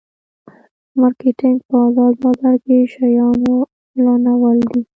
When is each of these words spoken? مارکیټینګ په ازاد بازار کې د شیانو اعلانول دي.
مارکیټینګ 0.99 1.57
په 1.67 1.75
ازاد 1.87 2.13
بازار 2.23 2.55
کې 2.65 2.73
د 2.79 2.81
شیانو 2.93 3.55
اعلانول 3.95 4.57
دي. 4.69 4.81